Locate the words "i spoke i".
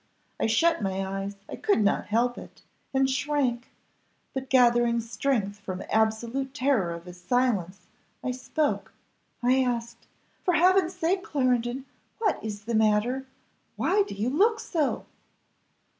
8.23-9.61